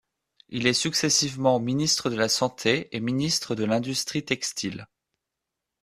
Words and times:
Il 0.49 0.65
est 0.65 0.73
successivement 0.73 1.59
ministre 1.59 2.09
de 2.09 2.15
la 2.15 2.27
Santé 2.27 2.89
et 2.91 2.99
ministre 2.99 3.53
de 3.53 3.65
l'Industrie 3.65 4.25
textile. 4.25 4.87